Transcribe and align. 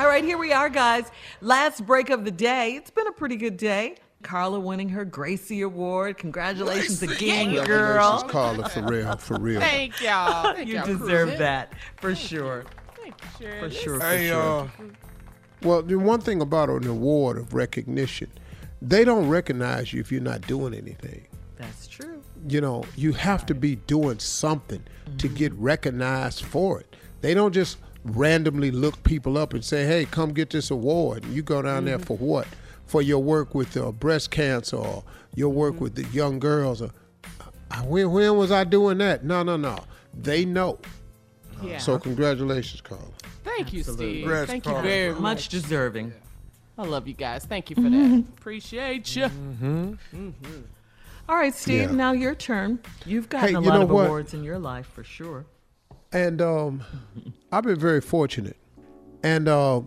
All 0.00 0.06
right, 0.06 0.24
here 0.24 0.38
we 0.38 0.50
are, 0.50 0.70
guys. 0.70 1.10
Last 1.42 1.84
break 1.84 2.08
of 2.08 2.24
the 2.24 2.30
day. 2.30 2.74
It's 2.74 2.90
been 2.90 3.06
a 3.06 3.12
pretty 3.12 3.36
good 3.36 3.58
day. 3.58 3.96
Carla 4.22 4.58
winning 4.58 4.88
her 4.88 5.04
Gracie 5.04 5.60
Award. 5.60 6.16
Congratulations 6.16 7.02
again, 7.02 7.52
girl. 7.66 8.20
Congratulations, 8.20 8.32
Carla, 8.32 8.68
for 8.70 8.82
real, 8.86 9.16
for 9.18 9.38
real. 9.38 9.60
Thank 9.60 10.00
y'all. 10.00 10.54
Thank 10.54 10.68
You 10.68 10.76
y'all, 10.76 10.86
deserve 10.86 11.36
that 11.36 11.74
for 12.00 12.14
sure. 12.14 12.64
Thank 12.96 13.14
you, 13.40 13.46
Shirley. 13.46 13.68
For 13.68 13.74
sure. 13.74 14.00
For 14.00 14.06
Hey, 14.06 14.28
sure. 14.28 14.40
uh, 14.40 14.68
well, 15.62 15.82
the 15.82 15.96
one 15.96 16.22
thing 16.22 16.40
about 16.40 16.70
an 16.70 16.86
award 16.86 17.36
of 17.36 17.52
recognition, 17.52 18.30
they 18.80 19.04
don't 19.04 19.28
recognize 19.28 19.92
you 19.92 20.00
if 20.00 20.10
you're 20.10 20.22
not 20.22 20.40
doing 20.46 20.72
anything. 20.72 21.26
That's 21.58 21.86
true. 21.86 22.22
You 22.48 22.62
know, 22.62 22.84
you 22.96 23.12
have 23.12 23.44
to 23.46 23.54
be 23.54 23.76
doing 23.76 24.18
something 24.18 24.82
to 25.18 25.28
get 25.28 25.52
recognized 25.52 26.42
for 26.42 26.80
it. 26.80 26.96
They 27.20 27.34
don't 27.34 27.52
just 27.52 27.76
randomly 28.04 28.70
look 28.70 29.02
people 29.04 29.36
up 29.38 29.54
and 29.54 29.64
say, 29.64 29.86
"Hey, 29.86 30.04
come 30.04 30.32
get 30.32 30.50
this 30.50 30.70
award." 30.70 31.24
And 31.24 31.34
you 31.34 31.42
go 31.42 31.62
down 31.62 31.84
there 31.84 31.98
for 31.98 32.16
what? 32.16 32.46
For 32.86 33.02
your 33.02 33.20
work 33.22 33.54
with 33.54 33.76
uh, 33.76 33.92
breast 33.92 34.30
cancer 34.30 34.76
or 34.76 35.04
your 35.34 35.50
work 35.50 35.80
with 35.80 35.94
the 35.94 36.04
young 36.06 36.38
girls. 36.38 36.82
Or, 36.82 36.90
"Uh, 37.70 37.82
when, 37.82 38.10
when 38.10 38.36
was 38.36 38.50
I 38.50 38.64
doing 38.64 38.98
that? 38.98 39.24
No, 39.24 39.42
no, 39.42 39.56
no. 39.56 39.78
They 40.14 40.44
know. 40.44 40.78
Yeah. 41.62 41.78
So 41.78 41.98
congratulations, 41.98 42.80
Carla. 42.80 43.04
Thank 43.44 43.72
you, 43.72 43.80
Absolutely. 43.80 44.06
Steve. 44.06 44.22
Congrats, 44.22 44.50
Thank 44.50 44.66
you 44.66 44.82
very 44.82 45.12
much. 45.12 45.20
Much 45.20 45.48
deserving. 45.48 46.12
I 46.78 46.84
love 46.84 47.06
you 47.06 47.14
guys. 47.14 47.44
Thank 47.44 47.68
you 47.70 47.76
for 47.76 47.82
that. 47.82 48.24
Appreciate 48.38 49.14
you. 49.14 49.24
Mm-hmm. 49.24 49.92
Mm-hmm. 50.14 50.60
All 51.28 51.36
right, 51.36 51.54
Steve, 51.54 51.82
Yeah. 51.82 51.96
now 51.96 52.12
your 52.12 52.34
turn. 52.34 52.80
You've 53.04 53.28
gotten 53.28 53.48
Hey, 53.50 53.54
a 53.54 53.60
you 53.60 53.68
lot 53.68 53.82
of 53.82 53.90
what? 53.90 54.06
awards 54.06 54.34
in 54.34 54.42
your 54.42 54.58
life 54.58 54.86
for 54.94 55.04
sure. 55.04 55.44
And 56.12 56.42
um, 56.42 56.82
I've 57.52 57.64
been 57.64 57.78
very 57.78 58.00
fortunate. 58.00 58.56
And 59.22 59.48
uh, 59.48 59.82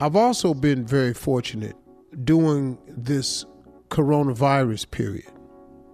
I've 0.00 0.16
also 0.16 0.54
been 0.54 0.86
very 0.86 1.12
fortunate 1.12 1.76
during 2.24 2.78
this 2.86 3.44
coronavirus 3.90 4.90
period. 4.90 5.30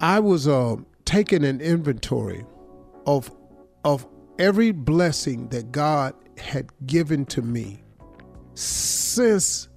I 0.01 0.21
was 0.21 0.47
uh, 0.47 0.77
taking 1.05 1.45
an 1.45 1.61
inventory 1.61 2.45
of 3.07 3.31
of 3.85 4.07
every 4.39 4.73
blessing 4.73 5.49
that 5.49 5.71
God 5.71 6.15
had 6.39 6.71
given 6.87 7.27
to 7.27 7.43
me 7.43 7.83
since 8.55 9.69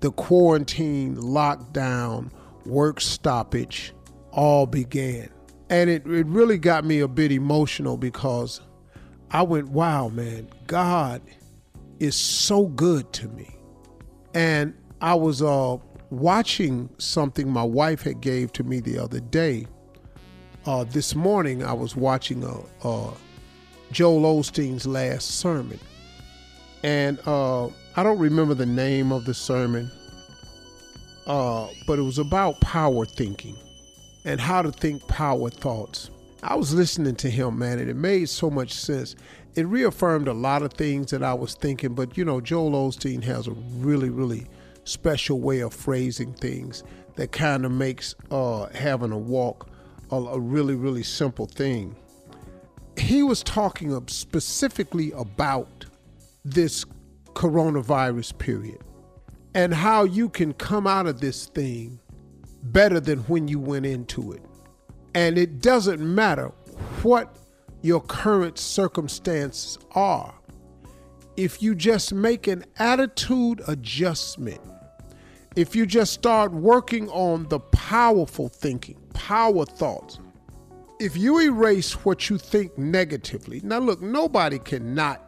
the 0.00 0.12
quarantine, 0.12 1.16
lockdown, 1.16 2.30
work 2.64 3.00
stoppage 3.00 3.92
all 4.30 4.66
began. 4.66 5.28
And 5.70 5.90
it, 5.90 6.06
it 6.06 6.26
really 6.26 6.56
got 6.56 6.84
me 6.84 7.00
a 7.00 7.08
bit 7.08 7.32
emotional 7.32 7.96
because 7.96 8.60
I 9.30 9.42
went, 9.42 9.68
wow, 9.68 10.08
man, 10.08 10.48
God 10.66 11.20
is 11.98 12.16
so 12.16 12.66
good 12.66 13.12
to 13.14 13.28
me. 13.28 13.56
And 14.34 14.74
I 15.00 15.14
was 15.14 15.42
uh, 15.42 15.76
watching 16.10 16.88
something 16.98 17.50
my 17.50 17.62
wife 17.62 18.02
had 18.02 18.20
gave 18.20 18.52
to 18.54 18.64
me 18.64 18.80
the 18.80 18.98
other 18.98 19.20
day. 19.20 19.66
Uh, 20.64 20.84
this 20.84 21.14
morning, 21.14 21.62
I 21.62 21.72
was 21.72 21.96
watching 21.96 22.42
a, 22.44 22.86
a 22.86 23.12
Joel 23.90 24.40
Osteen's 24.40 24.86
last 24.86 25.38
sermon, 25.38 25.78
and 26.82 27.18
uh, 27.26 27.66
I 27.96 28.02
don't 28.02 28.18
remember 28.18 28.54
the 28.54 28.66
name 28.66 29.10
of 29.12 29.24
the 29.24 29.32
sermon, 29.32 29.90
uh, 31.26 31.68
but 31.86 31.98
it 31.98 32.02
was 32.02 32.18
about 32.18 32.60
power 32.60 33.06
thinking 33.06 33.56
and 34.24 34.40
how 34.40 34.60
to 34.60 34.70
think 34.70 35.06
power 35.08 35.48
thoughts. 35.48 36.10
I 36.42 36.54
was 36.54 36.72
listening 36.72 37.16
to 37.16 37.30
him, 37.30 37.58
man, 37.58 37.78
and 37.78 37.90
it 37.90 37.96
made 37.96 38.28
so 38.28 38.48
much 38.48 38.72
sense. 38.72 39.16
It 39.54 39.66
reaffirmed 39.66 40.28
a 40.28 40.32
lot 40.32 40.62
of 40.62 40.72
things 40.72 41.10
that 41.10 41.22
I 41.22 41.34
was 41.34 41.54
thinking, 41.54 41.94
but 41.94 42.16
you 42.16 42.24
know, 42.24 42.40
Joel 42.40 42.72
Osteen 42.72 43.24
has 43.24 43.48
a 43.48 43.52
really, 43.52 44.08
really 44.08 44.46
special 44.84 45.40
way 45.40 45.60
of 45.60 45.74
phrasing 45.74 46.32
things 46.34 46.84
that 47.16 47.32
kind 47.32 47.64
of 47.64 47.72
makes 47.72 48.14
uh, 48.30 48.66
having 48.66 49.10
a 49.10 49.18
walk 49.18 49.68
a, 50.10 50.16
a 50.16 50.38
really, 50.38 50.74
really 50.74 51.02
simple 51.02 51.46
thing. 51.46 51.96
He 52.96 53.22
was 53.22 53.42
talking 53.42 54.06
specifically 54.08 55.12
about 55.12 55.86
this 56.44 56.84
coronavirus 57.34 58.38
period 58.38 58.80
and 59.54 59.72
how 59.72 60.04
you 60.04 60.28
can 60.28 60.52
come 60.54 60.86
out 60.86 61.06
of 61.06 61.20
this 61.20 61.46
thing 61.46 61.98
better 62.62 63.00
than 63.00 63.20
when 63.20 63.48
you 63.48 63.60
went 63.60 63.86
into 63.86 64.32
it. 64.32 64.42
And 65.14 65.38
it 65.38 65.60
doesn't 65.60 66.00
matter 66.00 66.52
what 67.02 67.36
your 67.82 68.00
current 68.00 68.58
circumstances 68.58 69.78
are. 69.94 70.34
If 71.36 71.62
you 71.62 71.74
just 71.74 72.12
make 72.12 72.46
an 72.46 72.64
attitude 72.78 73.62
adjustment, 73.68 74.60
if 75.56 75.74
you 75.74 75.86
just 75.86 76.12
start 76.12 76.52
working 76.52 77.08
on 77.10 77.48
the 77.48 77.60
powerful 77.60 78.48
thinking, 78.48 79.00
power 79.14 79.64
thoughts, 79.64 80.18
if 81.00 81.16
you 81.16 81.40
erase 81.40 81.92
what 82.04 82.28
you 82.28 82.38
think 82.38 82.76
negatively, 82.76 83.60
now 83.62 83.78
look, 83.78 84.02
nobody 84.02 84.58
cannot 84.58 85.27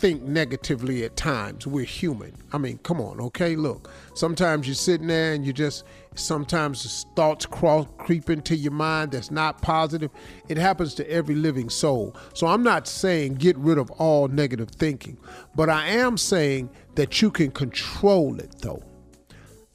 think 0.00 0.22
negatively 0.22 1.04
at 1.04 1.14
times. 1.14 1.66
We're 1.66 1.84
human. 1.84 2.32
I 2.54 2.58
mean, 2.58 2.78
come 2.78 3.02
on, 3.02 3.20
okay? 3.20 3.54
Look, 3.54 3.90
sometimes 4.14 4.66
you're 4.66 4.74
sitting 4.74 5.08
there 5.08 5.34
and 5.34 5.44
you 5.44 5.52
just, 5.52 5.84
sometimes 6.14 7.04
thoughts 7.14 7.44
cross, 7.44 7.86
creep 7.98 8.30
into 8.30 8.56
your 8.56 8.72
mind 8.72 9.12
that's 9.12 9.30
not 9.30 9.60
positive. 9.60 10.10
It 10.48 10.56
happens 10.56 10.94
to 10.94 11.10
every 11.10 11.34
living 11.34 11.68
soul. 11.68 12.16
So 12.32 12.46
I'm 12.46 12.62
not 12.62 12.88
saying 12.88 13.34
get 13.34 13.58
rid 13.58 13.76
of 13.76 13.90
all 13.92 14.26
negative 14.28 14.70
thinking, 14.70 15.18
but 15.54 15.68
I 15.68 15.88
am 15.88 16.16
saying 16.16 16.70
that 16.94 17.20
you 17.20 17.30
can 17.30 17.50
control 17.50 18.40
it 18.40 18.56
though. 18.62 18.82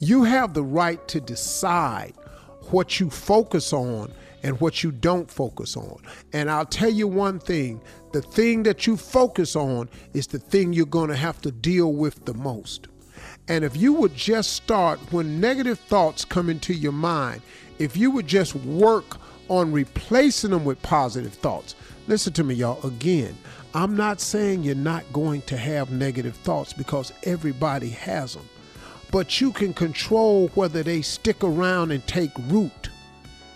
You 0.00 0.24
have 0.24 0.54
the 0.54 0.64
right 0.64 1.06
to 1.08 1.20
decide 1.20 2.14
what 2.72 3.00
you 3.00 3.10
focus 3.10 3.72
on 3.72 4.12
and 4.42 4.60
what 4.60 4.82
you 4.82 4.92
don't 4.92 5.30
focus 5.30 5.76
on. 5.76 6.00
And 6.32 6.50
I'll 6.50 6.66
tell 6.66 6.90
you 6.90 7.08
one 7.08 7.38
thing 7.38 7.80
the 8.12 8.22
thing 8.22 8.62
that 8.62 8.86
you 8.86 8.96
focus 8.96 9.56
on 9.56 9.88
is 10.14 10.26
the 10.26 10.38
thing 10.38 10.72
you're 10.72 10.86
going 10.86 11.10
to 11.10 11.16
have 11.16 11.40
to 11.42 11.52
deal 11.52 11.92
with 11.92 12.24
the 12.24 12.34
most. 12.34 12.88
And 13.48 13.64
if 13.64 13.76
you 13.76 13.92
would 13.92 14.14
just 14.14 14.52
start 14.52 14.98
when 15.12 15.40
negative 15.40 15.78
thoughts 15.78 16.24
come 16.24 16.48
into 16.48 16.74
your 16.74 16.92
mind, 16.92 17.42
if 17.78 17.96
you 17.96 18.10
would 18.10 18.26
just 18.26 18.54
work 18.54 19.18
on 19.48 19.72
replacing 19.72 20.50
them 20.50 20.64
with 20.64 20.80
positive 20.82 21.34
thoughts. 21.34 21.74
Listen 22.08 22.32
to 22.34 22.44
me, 22.44 22.54
y'all. 22.54 22.84
Again, 22.86 23.36
I'm 23.74 23.96
not 23.96 24.20
saying 24.20 24.62
you're 24.62 24.74
not 24.74 25.04
going 25.12 25.42
to 25.42 25.56
have 25.56 25.90
negative 25.90 26.36
thoughts 26.36 26.72
because 26.72 27.12
everybody 27.24 27.90
has 27.90 28.34
them 28.34 28.48
but 29.10 29.40
you 29.40 29.52
can 29.52 29.72
control 29.72 30.48
whether 30.54 30.82
they 30.82 31.02
stick 31.02 31.42
around 31.42 31.90
and 31.90 32.06
take 32.06 32.30
root. 32.48 32.90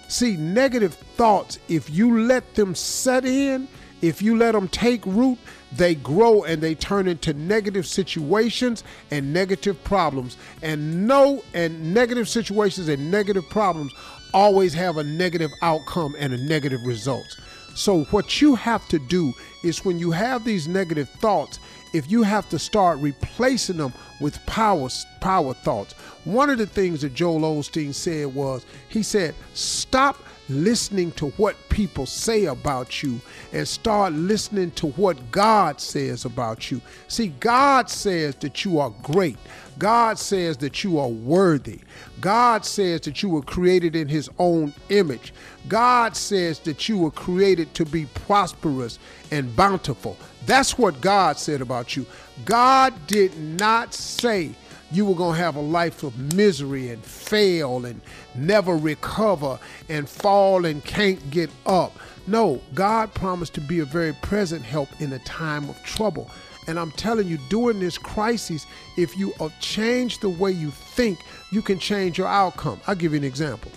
See, 0.08 0.36
negative 0.36 0.94
thoughts, 0.94 1.58
if 1.68 1.88
you 1.90 2.22
let 2.22 2.54
them 2.54 2.74
set 2.74 3.24
in, 3.24 3.68
if 4.02 4.22
you 4.22 4.36
let 4.36 4.52
them 4.52 4.68
take 4.68 5.04
root, 5.06 5.38
they 5.72 5.94
grow 5.94 6.42
and 6.44 6.60
they 6.60 6.74
turn 6.74 7.06
into 7.06 7.32
negative 7.34 7.86
situations 7.86 8.82
and 9.10 9.32
negative 9.32 9.82
problems. 9.84 10.36
And 10.62 11.06
no, 11.06 11.42
and 11.54 11.94
negative 11.94 12.28
situations 12.28 12.88
and 12.88 13.10
negative 13.10 13.48
problems 13.50 13.92
always 14.32 14.74
have 14.74 14.96
a 14.96 15.04
negative 15.04 15.50
outcome 15.62 16.16
and 16.18 16.32
a 16.32 16.38
negative 16.38 16.80
results. 16.84 17.36
So, 17.74 18.04
what 18.04 18.40
you 18.40 18.56
have 18.56 18.86
to 18.88 18.98
do 18.98 19.32
is 19.62 19.84
when 19.84 19.98
you 19.98 20.10
have 20.10 20.44
these 20.44 20.66
negative 20.66 21.08
thoughts, 21.08 21.60
if 21.92 22.10
you 22.10 22.22
have 22.22 22.48
to 22.50 22.58
start 22.58 22.98
replacing 22.98 23.78
them 23.78 23.92
with 24.20 24.44
power 24.46 24.88
power 25.20 25.54
thoughts. 25.54 25.94
One 26.24 26.50
of 26.50 26.58
the 26.58 26.66
things 26.66 27.00
that 27.02 27.14
Joel 27.14 27.40
Osteen 27.40 27.94
said 27.94 28.34
was 28.34 28.64
he 28.88 29.02
said, 29.02 29.34
"Stop 29.54 30.22
listening 30.48 31.12
to 31.12 31.28
what 31.36 31.56
people 31.68 32.06
say 32.06 32.46
about 32.46 33.02
you 33.02 33.20
and 33.52 33.66
start 33.66 34.12
listening 34.12 34.70
to 34.72 34.88
what 34.88 35.30
God 35.30 35.80
says 35.80 36.24
about 36.24 36.70
you." 36.70 36.80
See, 37.08 37.28
God 37.40 37.88
says 37.88 38.34
that 38.40 38.64
you 38.64 38.78
are 38.78 38.90
great. 39.02 39.38
God 39.80 40.18
says 40.18 40.58
that 40.58 40.84
you 40.84 40.98
are 40.98 41.08
worthy. 41.08 41.80
God 42.20 42.66
says 42.66 43.00
that 43.02 43.22
you 43.22 43.30
were 43.30 43.40
created 43.40 43.96
in 43.96 44.08
his 44.08 44.28
own 44.38 44.74
image. 44.90 45.32
God 45.68 46.14
says 46.14 46.58
that 46.60 46.86
you 46.86 46.98
were 46.98 47.10
created 47.10 47.72
to 47.74 47.86
be 47.86 48.04
prosperous 48.26 48.98
and 49.30 49.56
bountiful. 49.56 50.18
That's 50.44 50.76
what 50.76 51.00
God 51.00 51.38
said 51.38 51.62
about 51.62 51.96
you. 51.96 52.04
God 52.44 52.92
did 53.06 53.36
not 53.38 53.94
say 53.94 54.50
you 54.92 55.06
were 55.06 55.14
going 55.14 55.36
to 55.36 55.42
have 55.42 55.56
a 55.56 55.60
life 55.60 56.02
of 56.02 56.34
misery 56.34 56.90
and 56.90 57.02
fail 57.02 57.86
and 57.86 58.02
never 58.34 58.76
recover 58.76 59.58
and 59.88 60.06
fall 60.06 60.66
and 60.66 60.84
can't 60.84 61.30
get 61.30 61.48
up. 61.64 61.96
No, 62.26 62.60
God 62.74 63.14
promised 63.14 63.54
to 63.54 63.62
be 63.62 63.78
a 63.78 63.86
very 63.86 64.12
present 64.12 64.62
help 64.62 64.88
in 65.00 65.12
a 65.14 65.18
time 65.20 65.70
of 65.70 65.82
trouble. 65.84 66.30
And 66.70 66.78
I'm 66.78 66.92
telling 66.92 67.26
you, 67.26 67.36
during 67.48 67.80
this 67.80 67.98
crisis, 67.98 68.64
if 68.96 69.18
you 69.18 69.34
change 69.58 70.20
the 70.20 70.28
way 70.28 70.52
you 70.52 70.70
think, 70.70 71.18
you 71.50 71.62
can 71.62 71.80
change 71.80 72.16
your 72.16 72.28
outcome. 72.28 72.80
I'll 72.86 72.94
give 72.94 73.10
you 73.10 73.18
an 73.18 73.24
example. 73.24 73.72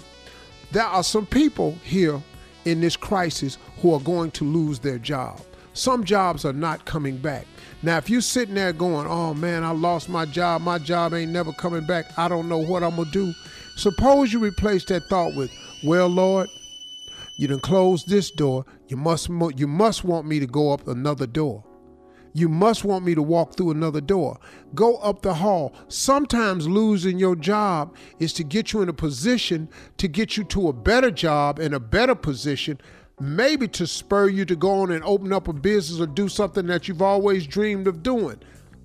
There 0.72 0.84
are 0.84 1.04
some 1.04 1.26
people 1.26 1.76
here 1.84 2.22
in 2.66 2.82
this 2.82 2.96
crisis 2.96 3.58
who 3.78 3.96
are 3.96 4.00
going 4.00 4.30
to 4.32 4.44
lose 4.44 4.78
their 4.78 5.00
job. 5.00 5.42
Some 5.74 6.04
jobs 6.04 6.46
are 6.46 6.54
not 6.54 6.86
coming 6.86 7.18
back. 7.18 7.48
Now, 7.82 7.98
if 7.98 8.12
you're 8.12 8.22
sitting 8.22 8.54
there 8.54 8.74
going, 8.74 9.08
oh 9.08 9.34
man, 9.34 9.64
I 9.64 9.72
lost 9.72 10.08
my 10.08 10.26
job, 10.26 10.62
my 10.62 10.78
job 10.78 11.16
ain't 11.16 11.32
never 11.32 11.52
coming 11.52 11.88
back, 11.88 12.16
I 12.16 12.28
don't 12.28 12.48
know 12.48 12.60
what 12.60 12.84
I'm 12.84 12.96
gonna 12.96 13.10
do. 13.10 13.34
Suppose 13.76 14.32
you 14.32 14.38
replace 14.38 14.86
that 14.86 15.06
thought 15.10 15.34
with, 15.34 15.52
well, 15.84 16.10
Lord, 16.10 16.48
you 17.38 17.48
done 17.48 17.60
closed 17.60 18.08
this 18.08 18.30
door. 18.30 18.66
You 18.88 18.98
must 18.98 19.30
you 19.58 19.66
must 19.66 20.04
want 20.04 20.28
me 20.28 20.40
to 20.40 20.46
go 20.46 20.72
up 20.72 20.88
another 20.88 21.26
door. 21.26 21.64
You 22.34 22.50
must 22.50 22.84
want 22.84 23.06
me 23.06 23.14
to 23.14 23.22
walk 23.22 23.56
through 23.56 23.72
another 23.72 24.02
door. 24.02 24.40
Go 24.74 24.96
up 24.98 25.22
the 25.22 25.36
hall. 25.36 25.74
Sometimes 25.88 26.68
losing 26.68 27.20
your 27.20 27.36
job 27.36 27.96
is 28.20 28.34
to 28.34 28.44
get 28.44 28.74
you 28.74 28.82
in 28.82 28.90
a 28.90 28.94
position 28.94 29.70
to 29.98 30.08
get 30.08 30.36
you 30.36 30.44
to 30.46 30.68
a 30.68 30.74
better 30.74 31.12
job 31.12 31.60
and 31.60 31.76
a 31.76 31.80
better 31.80 32.16
position, 32.16 32.82
maybe 33.20 33.68
to 33.68 33.86
spur 33.86 34.28
you 34.30 34.46
to 34.46 34.56
go 34.56 34.82
on 34.82 34.92
and 34.92 35.04
open 35.04 35.32
up 35.32 35.48
a 35.48 35.54
business 35.54 36.02
or 36.02 36.08
do 36.08 36.28
something 36.28 36.66
that 36.68 36.88
you've 36.88 37.04
always 37.04 37.46
dreamed 37.46 37.88
of 37.88 38.02
doing. 38.02 38.40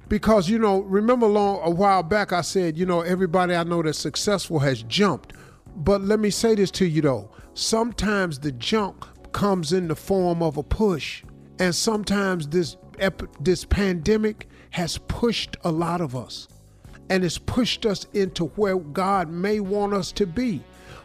Because, 0.09 0.49
you 0.49 0.59
know, 0.59 0.81
remember 0.81 1.27
long 1.27 1.61
a 1.63 1.71
while 1.71 2.03
back 2.03 2.33
I 2.33 2.43
said, 2.43 2.77
you 2.77 2.85
know, 2.87 3.01
everybody 3.01 3.55
I 3.55 3.65
know 3.65 3.83
that's 3.83 3.99
successful 3.99 4.59
has 4.59 4.83
jumped. 4.83 5.33
But 5.77 6.03
let 6.03 6.21
me 6.21 6.31
say 6.31 6.55
this 6.55 6.71
to 6.73 6.87
you 6.87 7.03
though. 7.03 7.31
Sometimes 7.55 8.39
the 8.39 8.53
jump 8.53 9.07
comes 9.33 9.73
in 9.73 9.89
the 9.89 9.97
form 9.97 10.43
of 10.43 10.57
a 10.57 10.63
push. 10.63 11.23
And 11.59 11.75
sometimes 11.75 12.49
this 12.49 12.77
this 13.41 13.65
pandemic 13.65 14.49
has 14.71 14.99
pushed 14.99 15.57
a 15.65 15.71
lot 15.71 16.01
of 16.01 16.15
us 16.15 16.49
and 17.11 17.25
it's 17.25 17.39
pushed 17.39 17.87
us 17.87 18.07
into 18.13 18.47
where 18.57 18.77
God 18.77 19.31
may 19.31 19.61
want 19.61 19.95
us 19.95 20.13
to 20.13 20.27
be. 20.27 20.63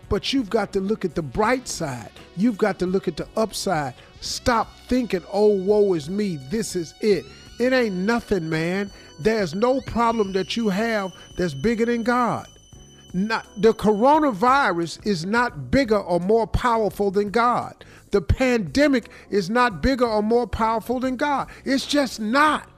But 0.09 0.33
you've 0.33 0.49
got 0.49 0.73
to 0.73 0.79
look 0.79 1.05
at 1.05 1.15
the 1.15 1.21
bright 1.21 1.67
side. 1.67 2.11
You've 2.35 2.57
got 2.57 2.77
to 2.79 2.85
look 2.85 3.07
at 3.07 3.17
the 3.17 3.27
upside. 3.37 3.93
Stop 4.21 4.69
thinking, 4.87 5.23
oh, 5.31 5.55
woe 5.55 5.93
is 5.93 6.09
me. 6.09 6.37
This 6.49 6.75
is 6.75 6.93
it. 7.01 7.25
It 7.59 7.73
ain't 7.73 7.95
nothing, 7.95 8.49
man. 8.49 8.91
There's 9.19 9.55
no 9.55 9.81
problem 9.81 10.33
that 10.33 10.57
you 10.57 10.69
have 10.69 11.13
that's 11.37 11.53
bigger 11.53 11.85
than 11.85 12.03
God. 12.03 12.47
Not, 13.13 13.45
the 13.61 13.73
coronavirus 13.73 15.05
is 15.05 15.25
not 15.25 15.69
bigger 15.69 15.99
or 15.99 16.19
more 16.19 16.47
powerful 16.47 17.11
than 17.11 17.29
God. 17.29 17.85
The 18.09 18.21
pandemic 18.21 19.09
is 19.29 19.51
not 19.51 19.83
bigger 19.83 20.05
or 20.05 20.23
more 20.23 20.47
powerful 20.47 20.99
than 20.99 21.15
God. 21.15 21.49
It's 21.63 21.85
just 21.85 22.19
not. 22.19 22.69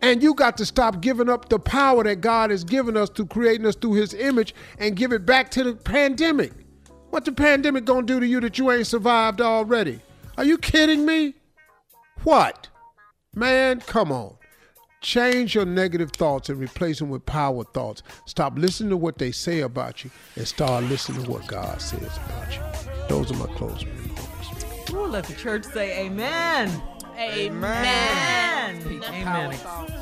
And 0.00 0.22
you 0.22 0.34
got 0.34 0.56
to 0.58 0.66
stop 0.66 1.00
giving 1.00 1.28
up 1.28 1.48
the 1.48 1.58
power 1.58 2.04
that 2.04 2.20
God 2.20 2.50
has 2.50 2.64
given 2.64 2.96
us 2.96 3.08
to 3.10 3.26
creating 3.26 3.66
us 3.66 3.76
through 3.76 3.94
his 3.94 4.14
image 4.14 4.54
and 4.78 4.96
give 4.96 5.12
it 5.12 5.26
back 5.26 5.50
to 5.52 5.64
the 5.64 5.74
pandemic. 5.74 6.52
What 7.10 7.24
the 7.24 7.32
pandemic 7.32 7.84
gonna 7.84 8.06
do 8.06 8.18
to 8.20 8.26
you 8.26 8.40
that 8.40 8.58
you 8.58 8.70
ain't 8.70 8.86
survived 8.86 9.40
already? 9.40 10.00
Are 10.38 10.44
you 10.44 10.58
kidding 10.58 11.04
me? 11.04 11.34
What? 12.24 12.68
Man, 13.34 13.80
come 13.80 14.10
on. 14.10 14.36
Change 15.02 15.56
your 15.56 15.66
negative 15.66 16.12
thoughts 16.12 16.48
and 16.48 16.60
replace 16.60 17.00
them 17.00 17.10
with 17.10 17.26
power 17.26 17.64
thoughts. 17.64 18.04
Stop 18.24 18.56
listening 18.56 18.90
to 18.90 18.96
what 18.96 19.18
they 19.18 19.32
say 19.32 19.60
about 19.60 20.04
you 20.04 20.10
and 20.36 20.46
start 20.46 20.84
listening 20.84 21.24
to 21.24 21.30
what 21.30 21.46
God 21.48 21.82
says 21.82 22.16
about 22.24 22.54
you. 22.54 22.62
Those 23.08 23.32
are 23.32 23.36
my 23.36 23.52
closing 23.56 23.88
remarks. 23.96 24.90
Ooh, 24.92 25.06
let 25.06 25.24
the 25.24 25.34
church 25.34 25.64
say 25.64 26.06
amen. 26.06 26.82
Amen. 27.18 29.02
Amen. 29.04 30.01